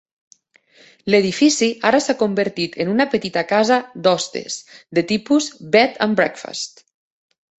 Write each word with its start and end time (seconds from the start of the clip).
L'edifici 1.13 1.67
ara 1.89 1.99
s'ha 2.05 2.15
convertit 2.21 2.77
en 2.85 2.89
una 2.95 3.07
petita 3.11 3.43
casa 3.53 3.79
d'hostes 4.07 4.57
de 4.99 5.03
tipus 5.13 5.51
"bed 5.77 6.03
and 6.07 6.21
breakfast". 6.21 6.85